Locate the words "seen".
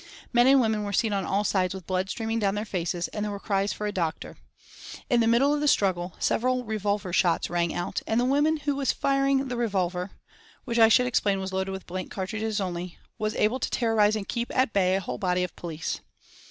0.93-1.13